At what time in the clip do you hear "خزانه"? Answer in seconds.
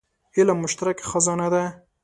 1.11-1.47